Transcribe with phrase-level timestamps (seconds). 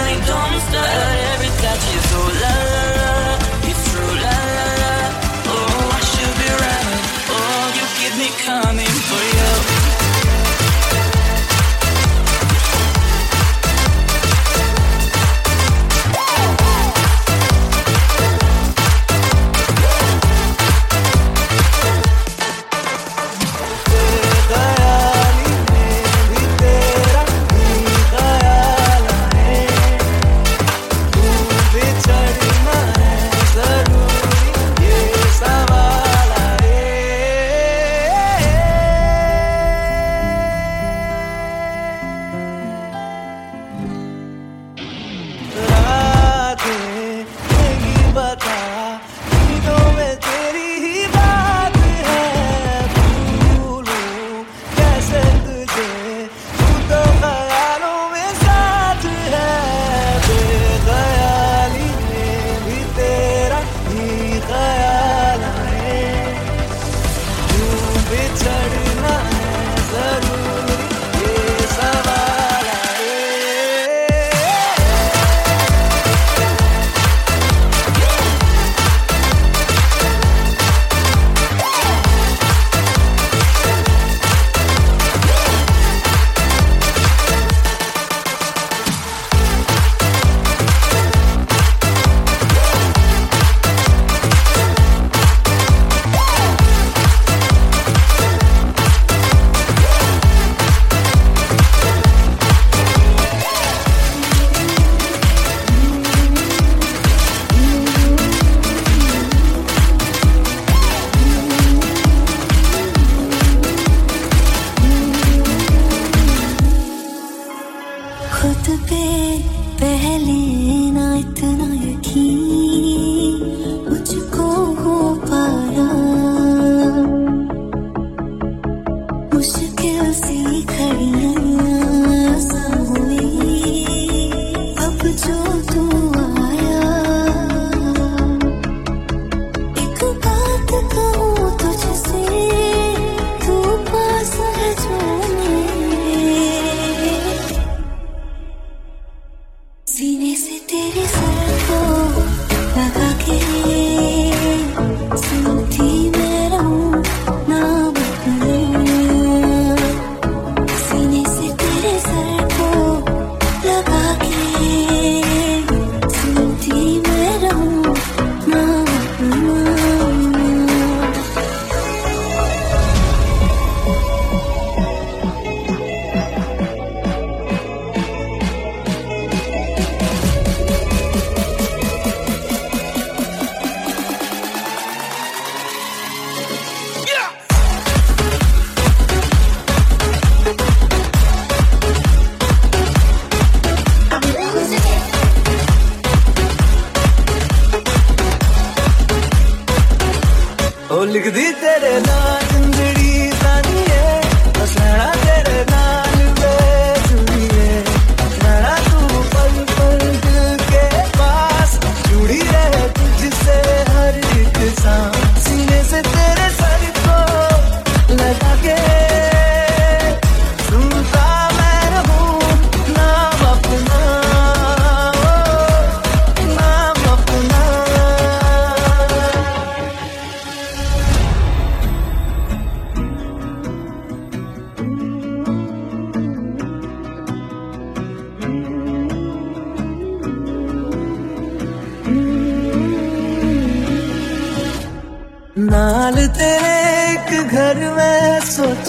[0.00, 2.89] finally don't start every touch is so love.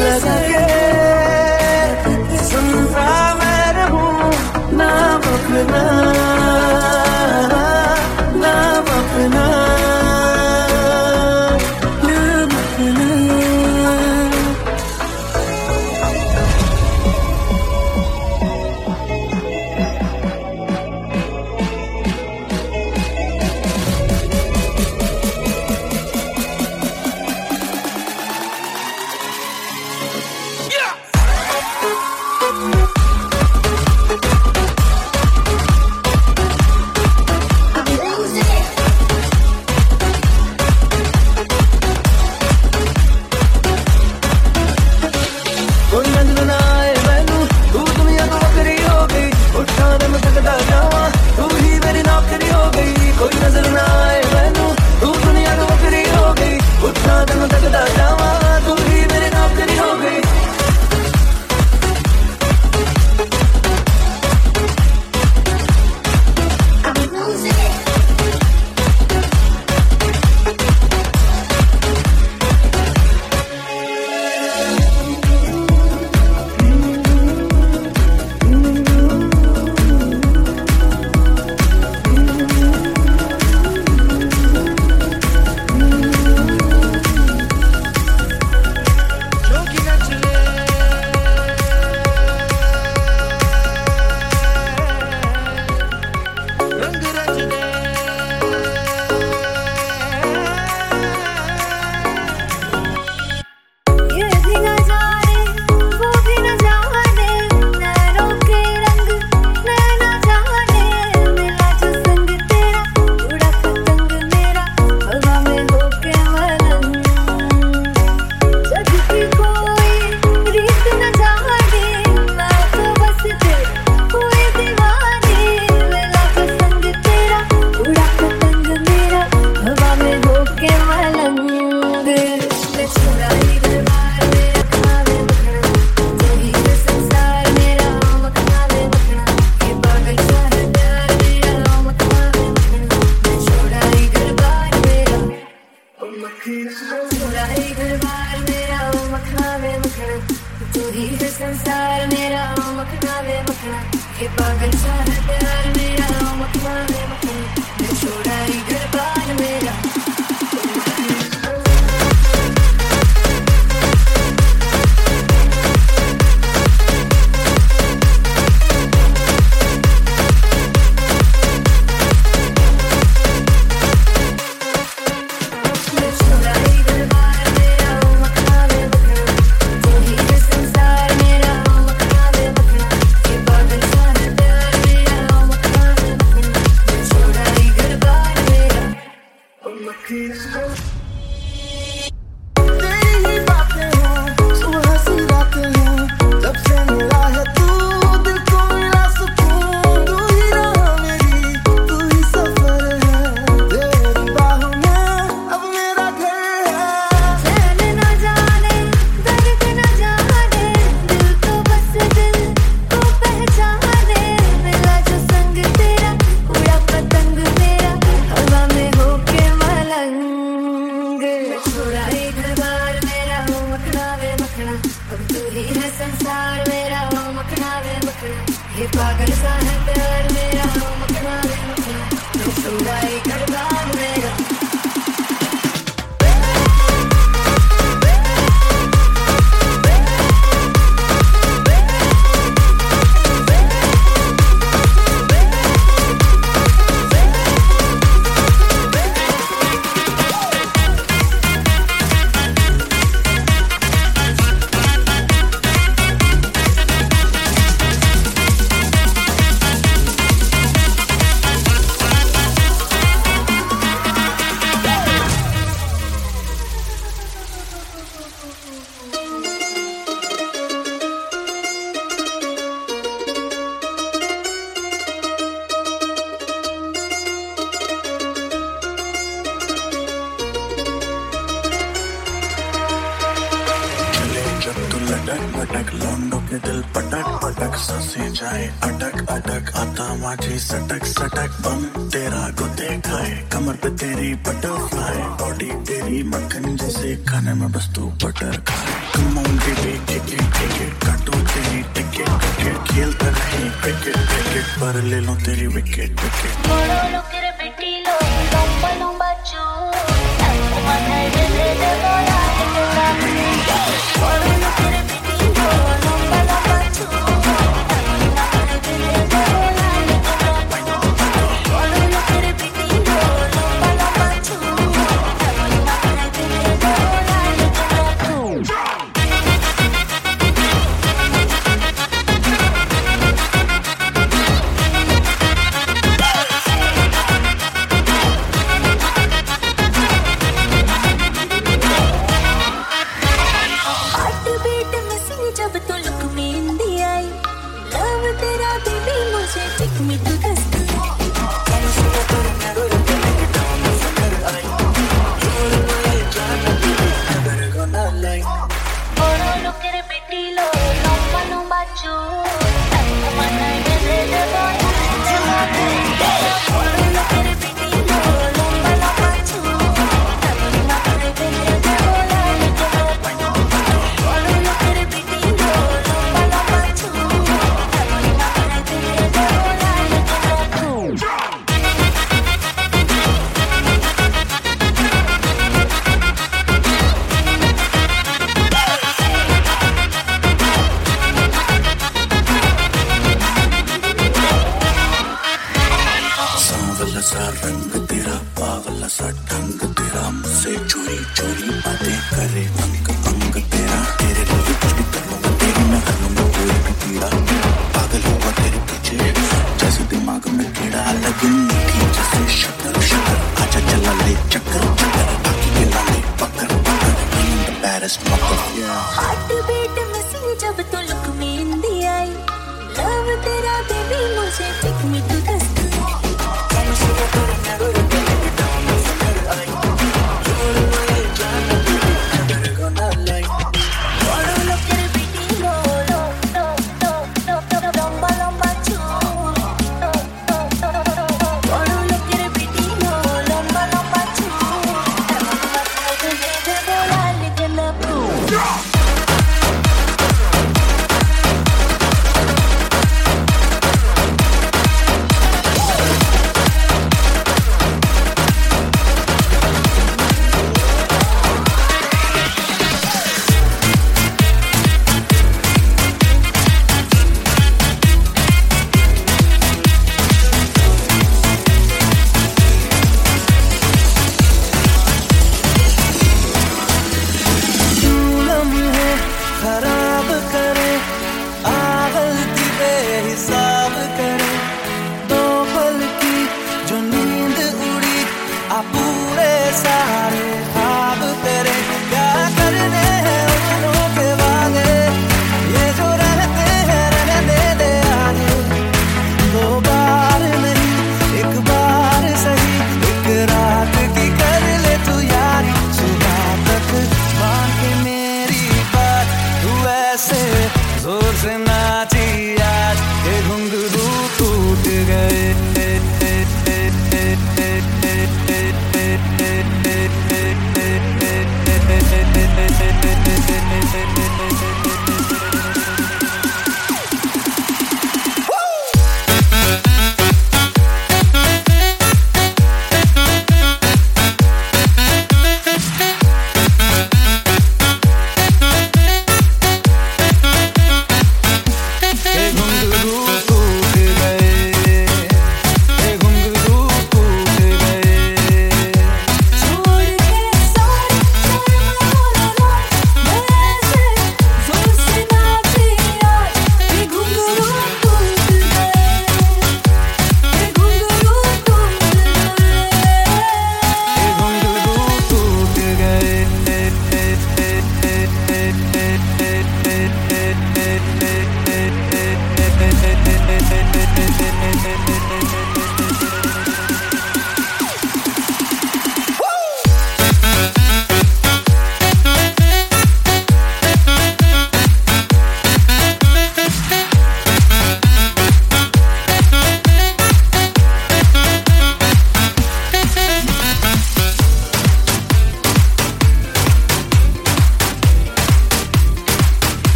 [0.00, 0.36] लगा।
[2.28, 3.74] के सुनता मैं
[4.76, 6.39] नाम अपना।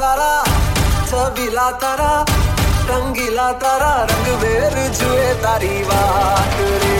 [0.00, 0.32] तारा
[1.08, 2.10] छबीला तारा
[2.90, 6.94] रंगीला तारा रंग बेर जुए तारी बात रे।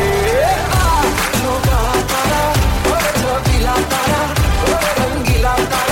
[2.12, 2.43] तारा
[3.20, 4.22] छबीला तारा
[4.99, 5.86] रंगीला तारा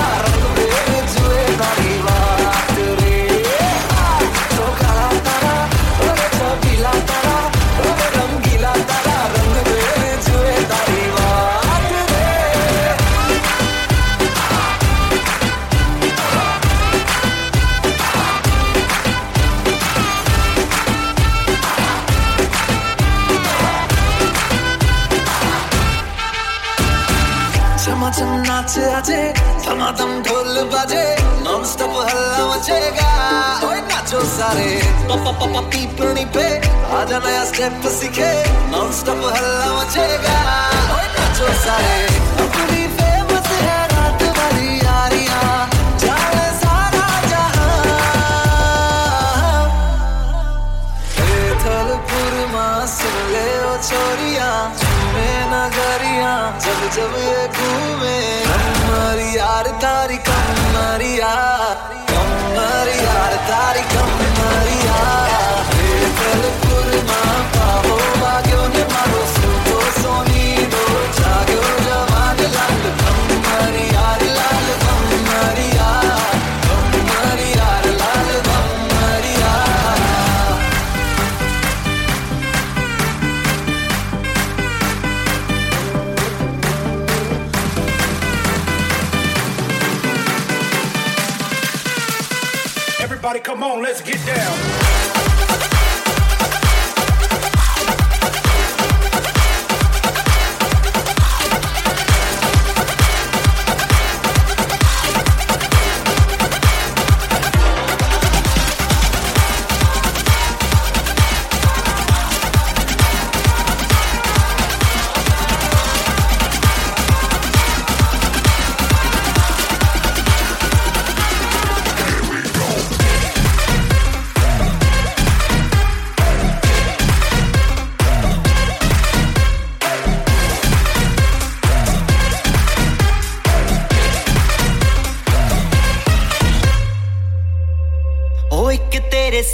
[28.74, 29.20] কাছে আছে
[29.64, 31.04] থামাতাম ঢোল বাজে
[31.44, 32.42] নন স্টপ হল্লা
[32.98, 33.10] গা।
[33.68, 34.70] ওই নাচো সারে
[35.08, 36.46] পাপা পাপা পিপনি পে
[36.98, 38.30] আজা নয়া স্টেপ सीखे
[38.72, 40.36] নন স্টপ হল্লা মচেগা
[40.96, 41.96] ওই নাচো সারে।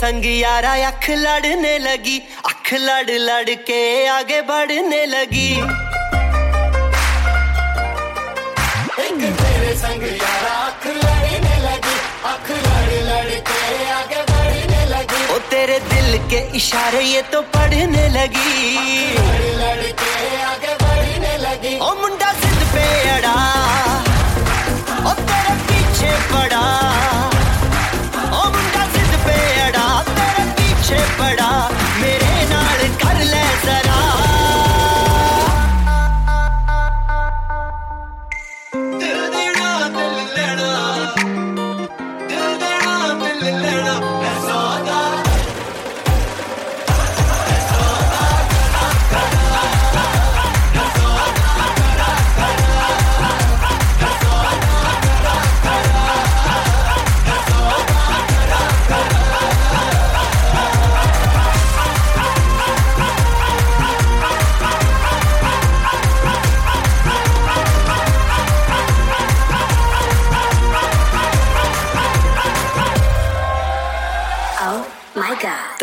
[0.01, 2.17] संग यारा अख लड़ने लगी
[2.49, 5.51] अख लड़ लड़ के आगे बढ़ने लगी।
[9.05, 11.97] एक तेरे संग यारा अख लड़ने लगी
[12.33, 18.09] अख लड़ लड़ के आगे बढ़ने लगी। ओ तेरे दिल के इशारे ये तो पढ़ने
[18.17, 18.55] लगी।
[19.19, 22.87] लड़ लड़ के आगे बढ़ने लगी। ओ मुंडा जिद पे
[23.17, 23.35] अड़ा
[25.05, 26.65] ओ तेरे पीछे पड़ा।
[30.91, 31.70] पीछे पड़ा।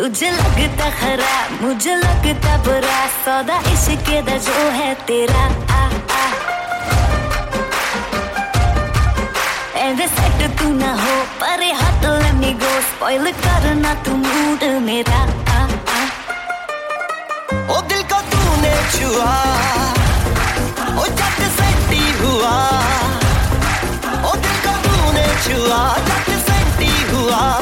[0.08, 5.42] तुझे लगता खराब मुझे लगता बुरा। सौदा इश्क दा जो है तेरा।
[9.76, 15.20] एंड सेट तू ना हो, परे हाथ let me go spoil करना तू मूड मेरा।
[15.54, 15.64] आ
[15.96, 16.00] आ।
[17.76, 19.34] ओ दिल को तूने छुआ,
[21.02, 22.54] ओ जट सेटी हुआ।
[24.30, 27.62] ओ दिल को तूने छुआ जट सेटी हुआ।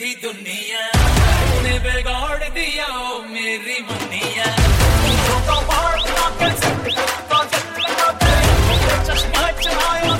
[0.00, 4.46] थी दुनिया। तूने बिगाड़ दिया ओ मेरी मुनिया।
[9.08, 10.14] चश्मा चलाया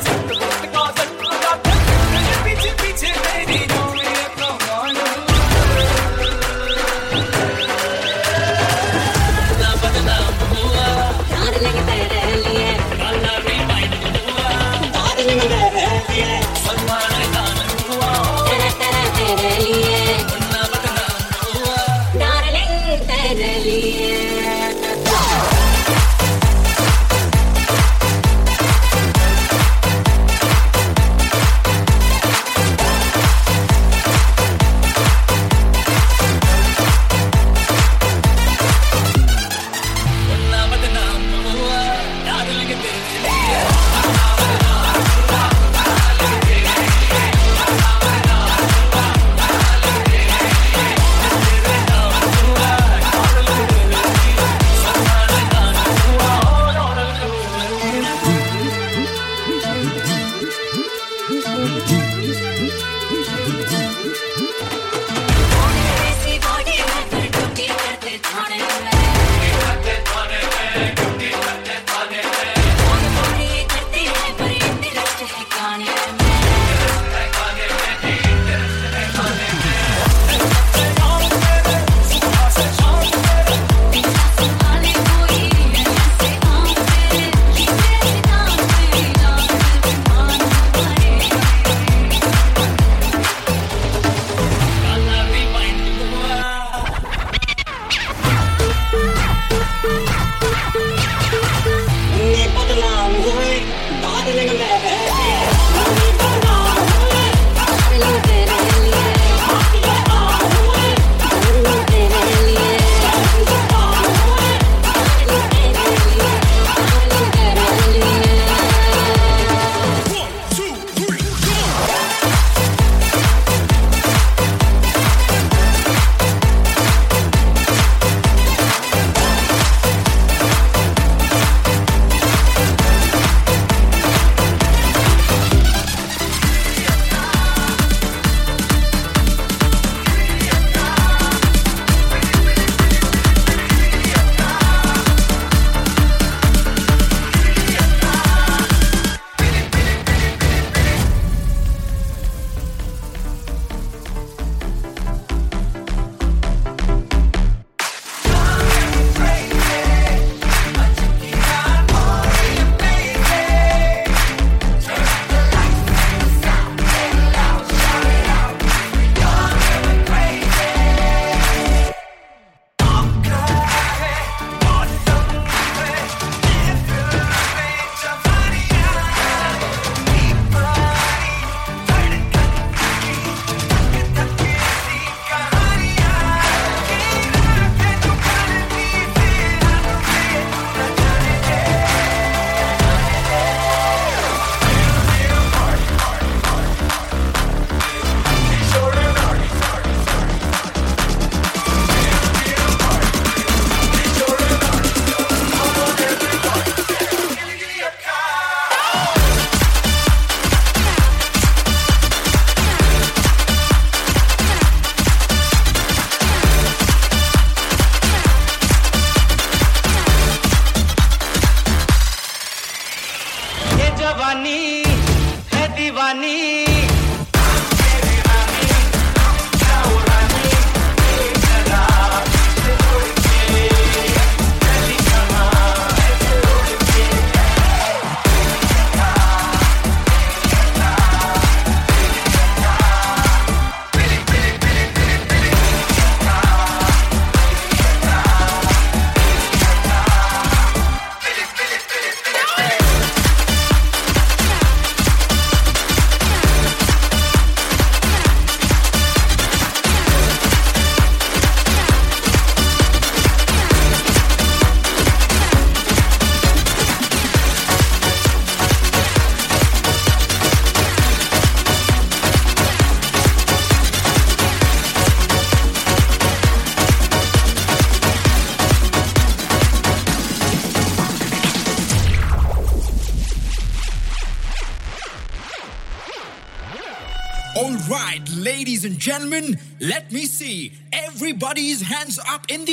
[288.99, 290.73] gentlemen, let me see.
[290.93, 292.65] Everybody's hands up in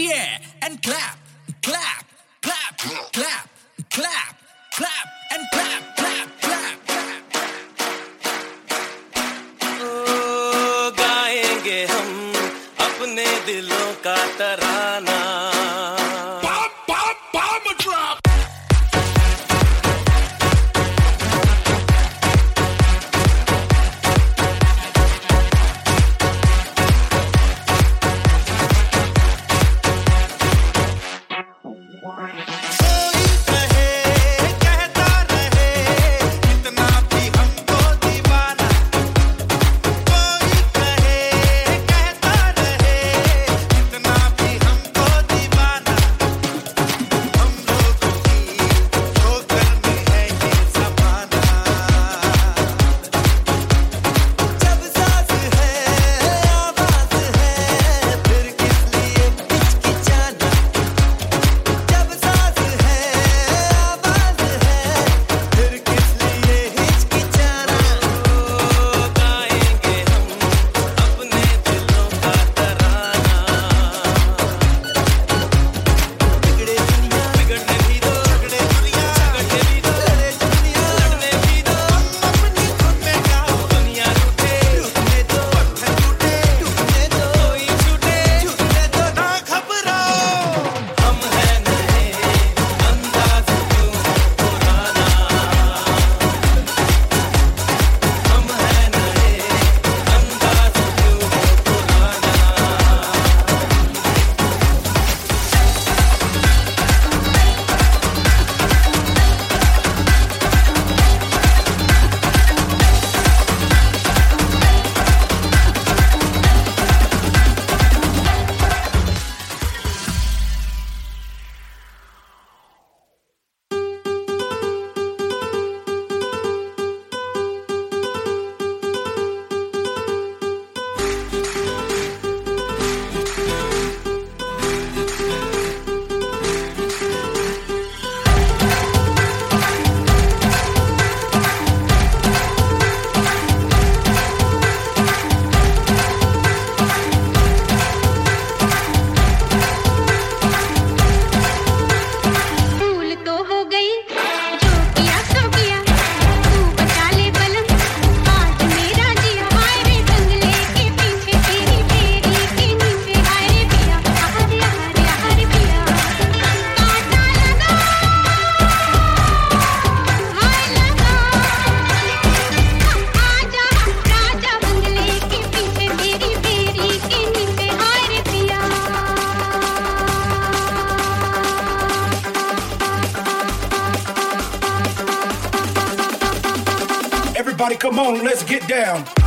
[187.66, 189.25] Everybody, come on, let's get down.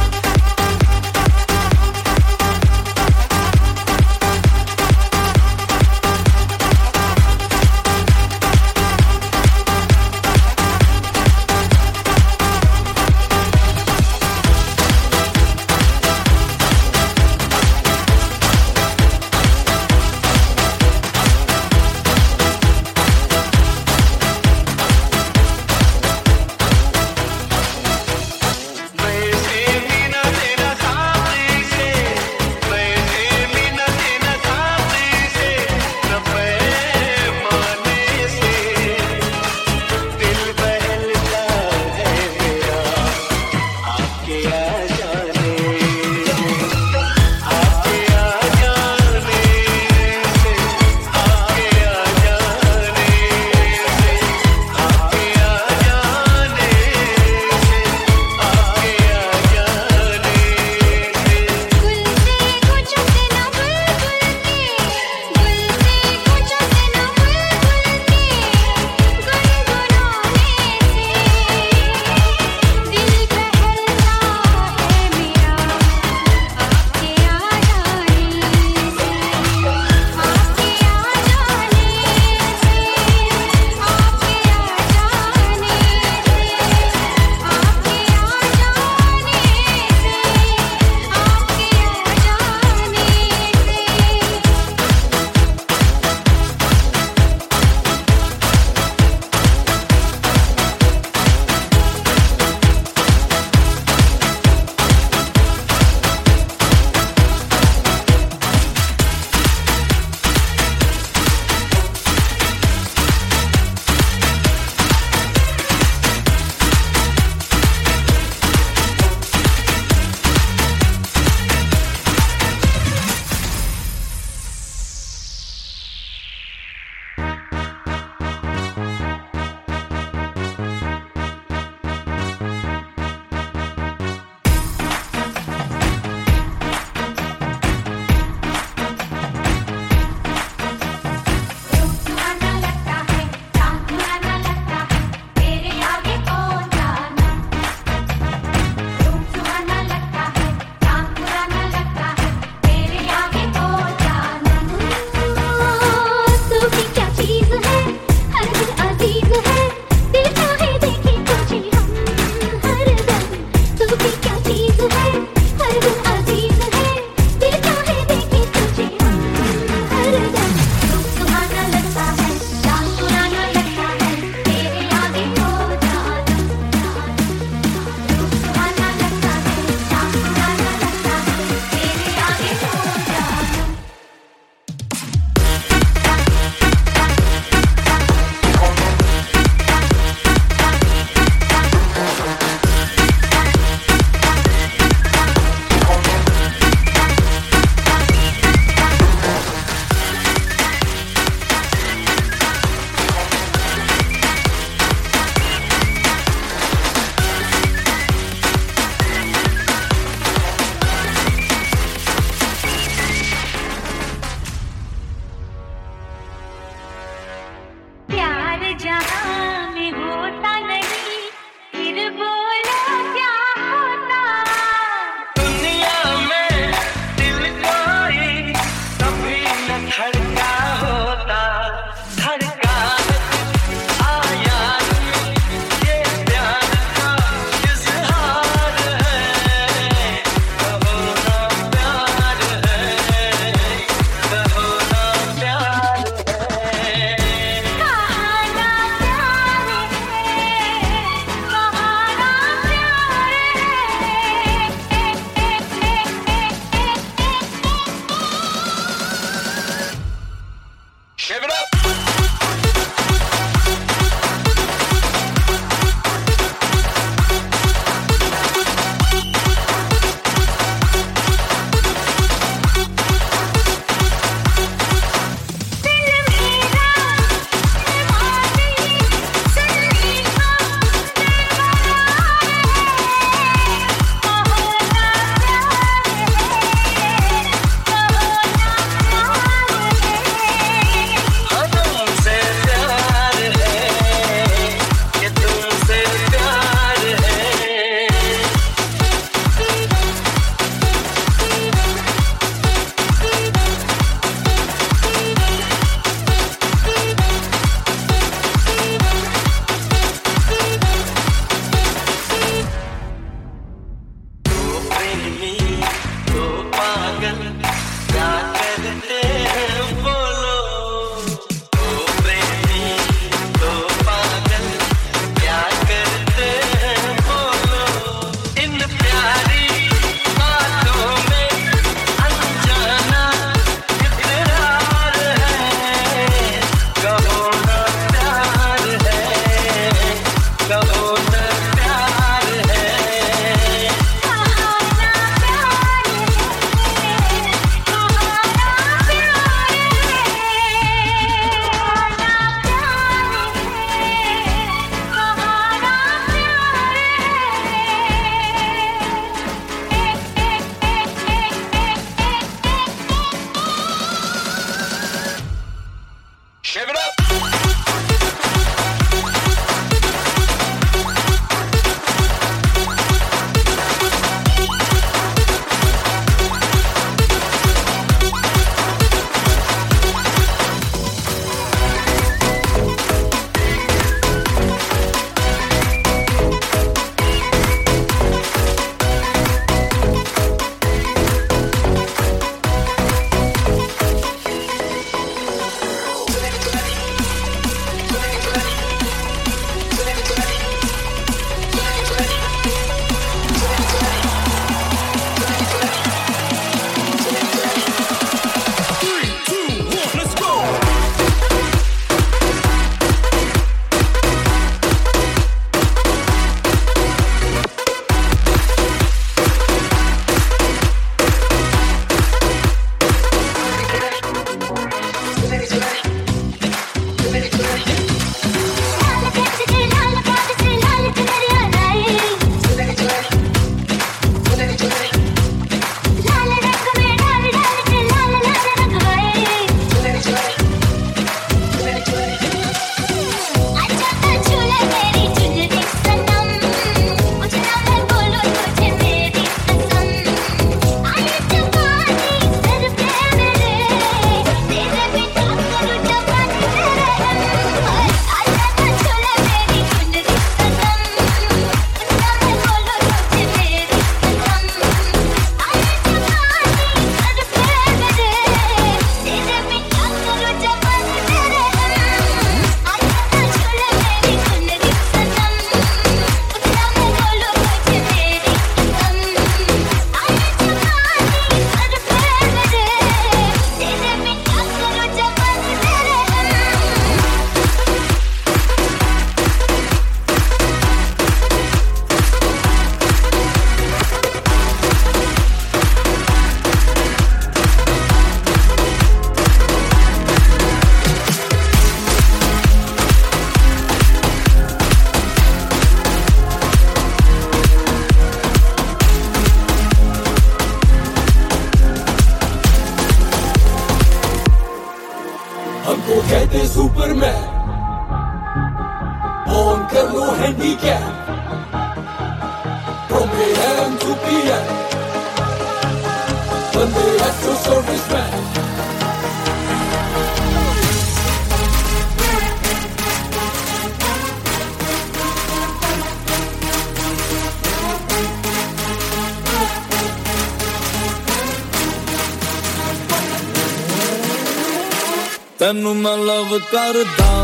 [545.88, 547.37] My love, without luat, văd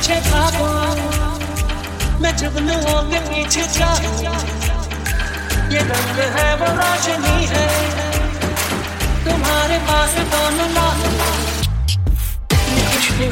[0.00, 4.32] पीछे भागूं मैं जब जुगनुओं के पीछे जाऊँ,
[5.72, 7.66] ये रंग है, वो रोशनी है।
[9.24, 10.68] तुम्हारे पास दोनों
[13.20, 13.28] ये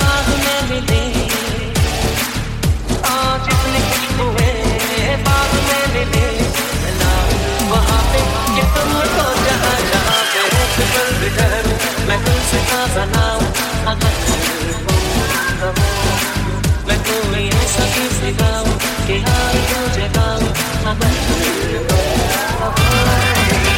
[0.00, 1.02] बाग में मिले।
[3.12, 6.26] आज इतनी खुशबुएँ बाग में मिले
[7.70, 8.20] वहाँ पे
[8.54, 10.22] कि तुमको जहाँ जहाँ
[10.76, 11.76] पे एक पल भी ठहरूं
[12.08, 13.46] मैं तुमसे कहाँ बनाऊँ
[13.92, 14.40] अगर तुम
[15.62, 15.88] कहो
[16.88, 20.52] मैं कोई ऐसा भी सिखाऊं कि हार तू जगाऊं
[20.92, 21.42] अगर तुम
[22.60, 23.69] कहो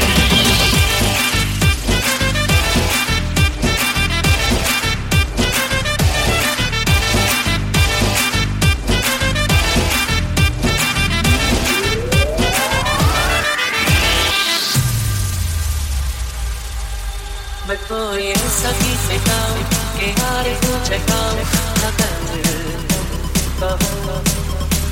[19.13, 19.57] बेताल
[19.97, 21.37] के हारे को चकाल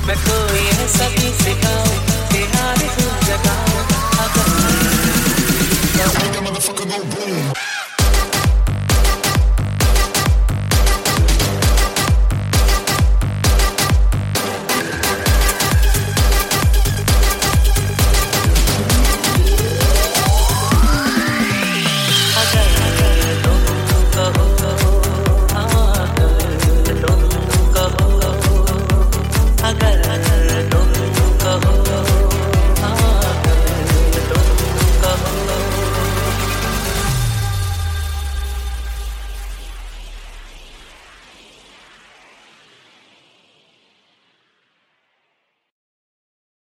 [0.07, 1.97] मैं कोई ऐसा भी सिखाऊं
[2.33, 3.69] के हारे को चकाल
[6.43, 7.50] Motherfucker, no boom.